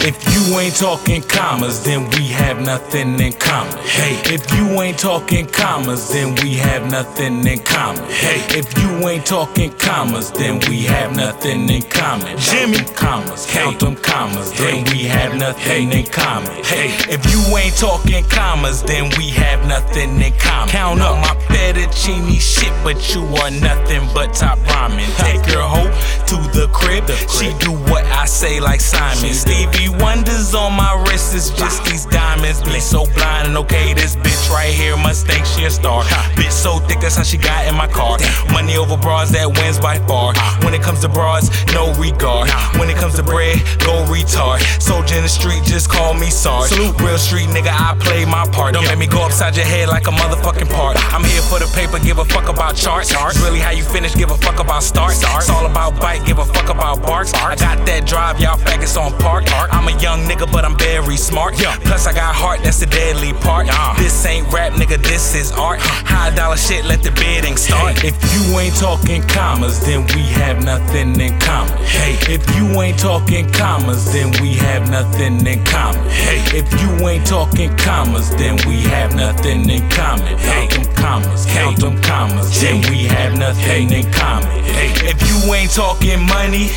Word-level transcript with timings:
if 0.00 0.16
you 0.34 0.58
ain't 0.58 0.76
talking 0.76 1.22
commas, 1.22 1.82
then 1.82 2.08
we 2.10 2.28
have 2.28 2.60
nothing 2.60 3.18
in 3.20 3.32
common. 3.32 3.76
Hey, 3.78 4.20
if 4.32 4.52
you 4.54 4.66
ain't 4.80 4.98
talking 4.98 5.46
commas, 5.46 6.08
then 6.10 6.34
we 6.42 6.54
have 6.54 6.90
nothing 6.90 7.46
in 7.46 7.58
common. 7.60 8.04
Hey, 8.10 8.40
if 8.58 8.66
you 8.78 9.08
ain't 9.08 9.26
talking 9.26 9.72
commas, 9.78 10.30
then 10.30 10.60
we 10.68 10.82
have 10.84 11.16
nothing 11.16 11.68
in 11.68 11.82
common. 11.82 12.36
Jimmy, 12.38 12.84
commas, 12.94 13.46
count 13.50 13.80
them 13.80 13.96
commas, 13.96 14.52
then 14.58 14.84
we 14.92 15.04
have 15.04 15.34
nothing 15.36 15.92
in 15.92 16.06
common. 16.06 16.52
Hey, 16.64 16.90
if 17.08 17.24
you 17.32 17.40
ain't 17.56 17.76
talking 17.76 18.24
commas, 18.24 18.82
then 18.82 19.10
we 19.16 19.30
have 19.30 19.66
nothing 19.66 20.20
in 20.20 20.32
common. 20.38 20.68
Count 20.68 21.00
up 21.00 21.16
my 21.18 21.34
fettuccine 21.46 22.40
shit, 22.40 22.72
but 22.84 23.14
you 23.14 23.22
are 23.36 23.50
nothing 23.50 24.08
but 24.14 24.34
top 24.34 24.58
ramen. 24.60 25.08
Take 25.18 25.46
your 25.52 25.62
hoe 25.62 25.90
to 26.30 26.36
the 26.56 26.68
crib, 26.72 27.08
she 27.28 27.52
do 27.58 27.72
what 27.90 28.04
I 28.06 28.24
say 28.24 28.60
like 28.60 28.80
Simon. 28.80 29.32
Stevie 29.32 29.79
Wonders 29.88 30.54
on 30.54 30.72
my 30.74 30.92
wrist 31.06 31.34
it's 31.34 31.50
just 31.50 31.84
these 31.84 32.06
diamonds. 32.06 32.62
Be 32.62 32.80
so 32.80 33.04
blind 33.14 33.48
and 33.48 33.56
okay, 33.58 33.94
this 33.94 34.16
bitch 34.16 34.50
right 34.50 34.72
here 34.74 34.89
must 35.02 35.26
think 35.26 35.44
she 35.44 35.64
a 35.64 35.70
star. 35.70 36.04
Bitch 36.36 36.52
so 36.52 36.78
thick, 36.78 37.00
that's 37.00 37.16
how 37.16 37.22
she 37.22 37.36
got 37.36 37.66
in 37.66 37.74
my 37.74 37.86
car. 37.86 38.18
Money 38.52 38.76
over 38.76 38.96
bras, 38.96 39.30
that 39.30 39.46
wins 39.46 39.78
by 39.78 39.98
far. 40.06 40.34
When 40.64 40.74
it 40.74 40.82
comes 40.82 41.00
to 41.00 41.08
bras, 41.08 41.50
no 41.74 41.92
regard. 41.94 42.50
When 42.78 42.88
it 42.88 42.96
comes 42.96 43.14
to 43.16 43.22
bread, 43.22 43.58
go 43.80 44.04
retard. 44.06 44.60
Soldier 44.80 45.16
in 45.16 45.22
the 45.22 45.28
street, 45.28 45.64
just 45.64 45.90
call 45.90 46.14
me 46.14 46.30
Sarge. 46.30 46.72
Real 47.00 47.18
street 47.18 47.48
nigga, 47.48 47.72
I 47.72 47.96
play 47.98 48.24
my 48.24 48.46
part. 48.50 48.74
Don't 48.74 48.84
make 48.84 48.98
me 48.98 49.06
go 49.06 49.22
upside 49.24 49.56
your 49.56 49.66
head 49.66 49.88
like 49.88 50.06
a 50.06 50.10
motherfucking 50.10 50.70
part. 50.70 50.96
I'm 51.12 51.24
here 51.24 51.42
for 51.42 51.58
the 51.58 51.70
paper, 51.74 51.98
give 51.98 52.18
a 52.18 52.24
fuck 52.24 52.48
about 52.48 52.76
charts. 52.76 53.10
It's 53.10 53.40
really 53.40 53.60
how 53.60 53.70
you 53.70 53.84
finish, 53.84 54.14
give 54.14 54.30
a 54.30 54.36
fuck 54.36 54.60
about 54.60 54.82
start. 54.82 55.12
It's 55.12 55.50
all 55.50 55.66
about 55.66 56.00
bite, 56.00 56.24
give 56.26 56.38
a 56.38 56.44
fuck 56.44 56.68
about 56.68 57.02
barks. 57.02 57.34
I 57.34 57.56
got 57.56 57.84
that 57.86 58.06
drive, 58.06 58.40
y'all 58.40 58.58
faggots 58.58 59.00
on 59.00 59.16
park. 59.18 59.44
I'm 59.50 59.88
a 59.88 59.98
young 60.00 60.28
nigga, 60.28 60.50
but 60.50 60.64
I'm 60.64 60.76
very 61.10 61.18
smart. 61.18 61.54
Plus, 61.82 62.06
I 62.06 62.12
got 62.12 62.34
heart, 62.34 62.60
that's 62.62 62.78
the 62.78 62.86
deadly 62.86 63.32
part. 63.32 63.66
This 63.98 64.24
ain't 64.26 64.46
rap, 64.52 64.72
nigga, 64.74 65.02
this 65.02 65.34
is 65.34 65.50
art. 65.52 65.80
High 65.80 66.30
dollar 66.36 66.56
shit, 66.56 66.84
let 66.84 67.02
the 67.02 67.10
bidding 67.10 67.56
start. 67.56 68.04
If 68.04 68.14
you 68.32 68.56
ain't 68.58 68.76
talking 68.76 69.22
commas, 69.26 69.80
then 69.80 70.06
we 70.14 70.22
have 70.38 70.62
nothing 70.62 71.20
in 71.20 71.36
common. 71.40 71.76
Hey, 71.82 72.14
if 72.32 72.46
you 72.54 72.80
ain't 72.80 72.98
talking 72.98 73.50
commas, 73.50 74.12
then 74.12 74.30
we 74.40 74.54
have 74.54 74.88
nothing 74.88 75.44
in 75.44 75.64
common. 75.64 76.08
Hey, 76.10 76.42
if 76.54 76.70
you 76.80 77.08
ain't 77.08 77.26
talking 77.26 77.76
commas, 77.76 78.30
then 78.36 78.54
we 78.68 78.78
have 78.94 79.14
nothing 79.16 79.68
in 79.68 79.88
common. 79.90 80.38
Count 80.38 80.70
them 80.70 80.94
commas, 80.94 81.46
count 81.46 81.80
them 81.80 82.00
commas, 82.02 82.60
then 82.60 82.82
we 82.88 83.04
have 83.10 83.36
nothing 83.36 83.90
in 83.90 84.06
common. 84.12 84.48
Hey, 84.62 84.92
if 85.10 85.18
you 85.26 85.54
ain't 85.54 85.72
talking 85.72 86.22
money, 86.26 86.70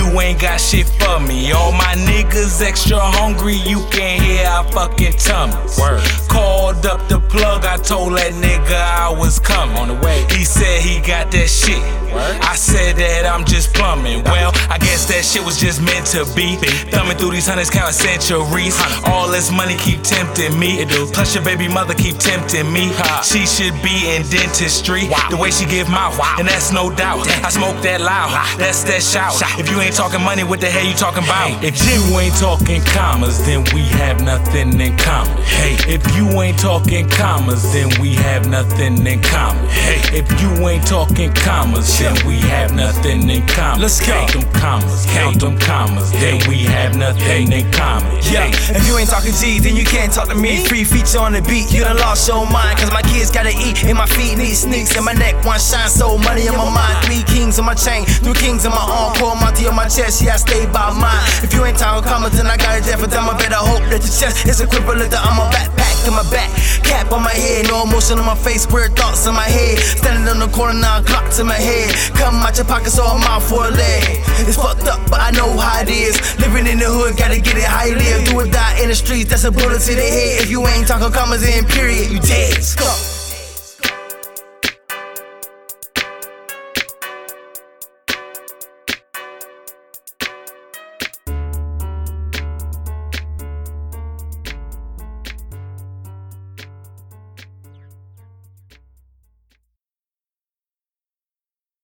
you 0.00 0.20
ain't 0.20 0.40
got 0.40 0.58
shit 0.60 0.88
for 0.88 1.20
me. 1.20 1.52
All 1.52 1.72
my 1.72 1.94
niggas 2.08 2.62
extra 2.62 2.98
hungry, 2.98 3.54
you 3.54 3.84
can't 3.90 4.22
hear 4.22 4.46
our 4.46 4.64
fucking 4.72 5.12
tummies. 5.12 5.78
Word. 5.78 6.02
Called 6.28 6.86
up 6.86 7.06
the 7.08 7.20
plug, 7.20 7.64
I 7.64 7.76
told 7.76 8.16
that 8.16 8.32
nigga 8.32 8.80
I 8.80 9.10
was 9.10 9.38
coming. 9.38 9.76
On 9.76 9.88
the 9.88 9.94
way. 9.94 10.26
He 10.30 10.44
said 10.44 10.80
he 10.80 11.00
got 11.00 11.30
that 11.32 11.48
shit. 11.48 11.82
Word. 12.12 12.40
I 12.42 12.56
said 12.56 12.96
that 12.96 13.26
I'm 13.26 13.44
just 13.60 13.74
plumbing. 13.74 14.24
Well, 14.24 14.52
I 14.72 14.78
guess 14.78 15.04
that 15.12 15.20
shit 15.20 15.44
was 15.44 15.60
just 15.60 15.82
meant 15.84 16.06
to 16.16 16.24
be. 16.32 16.56
Thumbing 16.88 17.18
through 17.18 17.36
these 17.36 17.46
hundreds, 17.46 17.68
counting 17.68 17.92
centuries. 17.92 18.72
All 19.04 19.28
this 19.28 19.52
money 19.52 19.76
keep 19.76 20.00
tempting 20.00 20.56
me. 20.58 20.80
Plus 21.12 21.34
your 21.34 21.44
baby 21.44 21.68
mother 21.68 21.92
keep 21.92 22.16
tempting 22.16 22.72
me. 22.72 22.88
She 23.20 23.44
should 23.44 23.76
be 23.84 24.16
in 24.16 24.24
dentistry. 24.32 25.12
The 25.28 25.36
way 25.36 25.50
she 25.50 25.66
give 25.66 25.88
mouth, 25.92 26.16
and 26.40 26.48
that's 26.48 26.72
no 26.72 26.88
doubt. 26.88 27.28
I 27.44 27.50
smoke 27.50 27.76
that 27.84 28.00
loud, 28.00 28.32
that's 28.56 28.82
that 28.84 29.02
shout. 29.04 29.36
If 29.60 29.68
you 29.68 29.76
ain't 29.80 29.94
talking 29.94 30.22
money, 30.24 30.44
what 30.44 30.60
the 30.60 30.70
hell 30.72 30.86
you 30.86 30.94
talking 30.94 31.24
about? 31.24 31.60
If 31.60 31.76
you 31.84 32.00
ain't 32.16 32.36
talking 32.40 32.80
commas, 32.96 33.44
then 33.44 33.64
we 33.76 33.84
have 34.00 34.24
nothing 34.24 34.80
in 34.80 34.96
common. 34.96 35.36
Hey, 35.44 35.76
if 35.84 36.00
you 36.16 36.24
ain't 36.40 36.58
talking 36.58 37.08
commas, 37.08 37.62
then 37.72 37.92
we 38.00 38.14
have 38.14 38.48
nothing 38.48 39.04
in 39.06 39.20
common. 39.20 39.68
Hey, 39.68 40.00
if 40.16 40.26
you 40.40 40.48
ain't 40.68 40.86
talking 40.86 41.32
commas, 41.34 41.98
then 41.98 42.16
we 42.26 42.40
have 42.48 42.72
nothing 42.72 43.28
in 43.28 43.44
common. 43.54 43.80
Let's 43.80 44.00
go. 44.00 44.12
Count 44.12 44.32
them 44.32 44.46
commas, 44.52 45.06
count 45.06 45.40
them 45.40 45.58
commas, 45.58 46.10
then 46.12 46.40
we 46.48 46.64
have 46.64 46.96
nothing 46.96 47.52
in 47.52 47.70
common. 47.72 48.10
Yeah, 48.30 48.50
if 48.50 48.86
you 48.86 48.96
ain't 48.98 49.10
talking 49.10 49.32
G, 49.32 49.58
then 49.58 49.76
you 49.76 49.84
can't 49.84 50.12
talk 50.12 50.28
to 50.28 50.34
me. 50.34 50.64
Free 50.64 50.84
feature 50.84 51.18
on 51.18 51.32
the 51.32 51.42
beat, 51.42 51.72
you 51.72 51.82
done 51.82 51.96
lost 51.98 52.28
your 52.28 52.46
mind. 52.46 52.78
Cause 52.78 52.92
my 52.92 53.02
kids 53.02 53.30
gotta 53.30 53.50
eat, 53.50 53.84
and 53.84 53.96
my 53.98 54.06
feet 54.06 54.38
need 54.38 54.54
sneaks, 54.54 54.96
and 54.96 55.04
my 55.04 55.12
neck 55.12 55.34
one 55.44 55.60
shine, 55.60 55.88
so 55.88 56.18
money 56.18 56.46
in 56.46 56.54
my 56.54 56.68
mind. 56.68 57.04
Three 57.04 57.22
kings 57.24 57.58
on 57.58 57.66
my 57.66 57.74
chain, 57.74 58.04
three 58.06 58.34
kings 58.34 58.64
on 58.66 58.72
my 58.72 58.82
arm, 58.82 59.14
pour 59.16 59.34
Monty 59.36 59.66
on 59.66 59.74
my 59.74 59.88
chest, 59.88 60.22
yeah, 60.22 60.34
I 60.34 60.36
stay 60.36 60.66
by 60.66 60.92
mine. 60.94 61.26
If 61.42 61.54
you 61.54 61.64
ain't 61.64 61.78
talking 61.78 62.08
commas, 62.08 62.36
then 62.36 62.46
I 62.46 62.56
got 62.56 62.78
it 62.78 62.84
there 62.84 62.98
for 62.98 63.06
them. 63.06 63.28
I 63.28 63.36
better 63.36 63.60
hope 63.60 63.82
that 63.90 64.02
your 64.04 64.14
chest 64.14 64.46
is 64.46 64.60
equivalent 64.60 65.10
to 65.12 65.18
I'm 65.18 65.38
a 65.38 65.79
in 66.06 66.14
my 66.14 66.24
back. 66.30 66.50
Cap 66.84 67.12
on 67.12 67.22
my 67.22 67.32
head, 67.32 67.66
no 67.68 67.84
emotion 67.84 68.18
on 68.18 68.26
my 68.26 68.34
face, 68.34 68.66
weird 68.70 68.96
thoughts 68.96 69.26
in 69.26 69.34
my 69.34 69.48
head. 69.48 69.78
Standing 69.78 70.28
on 70.28 70.38
the 70.38 70.48
corner, 70.48 70.78
now 70.78 71.02
clock 71.02 71.30
to 71.34 71.44
my 71.44 71.54
head. 71.54 71.90
Come 72.16 72.36
out 72.36 72.56
your 72.56 72.66
pockets, 72.66 72.94
so 72.94 73.04
I'm 73.04 73.22
out 73.24 73.42
for 73.42 73.66
a 73.66 73.70
leg. 73.70 74.22
It's 74.46 74.56
fucked 74.56 74.88
up, 74.88 75.00
but 75.10 75.20
I 75.20 75.30
know 75.32 75.56
how 75.56 75.82
it 75.82 75.88
is. 75.88 76.16
Living 76.38 76.66
in 76.66 76.78
the 76.78 76.86
hood, 76.86 77.16
gotta 77.16 77.40
get 77.40 77.56
it 77.56 77.64
how 77.64 77.84
you 77.84 77.96
live. 77.96 78.28
Do 78.28 78.40
or 78.40 78.46
die 78.46 78.80
in 78.82 78.88
the 78.88 78.94
streets, 78.94 79.30
that's 79.30 79.44
a 79.44 79.50
bullet 79.52 79.80
to 79.80 79.94
the 79.94 80.02
head. 80.02 80.42
If 80.42 80.50
you 80.50 80.66
ain't 80.66 80.86
talking 80.86 81.12
commas 81.12 81.42
in, 81.42 81.64
period, 81.66 82.10
you 82.10 82.20
dead. 82.20 82.62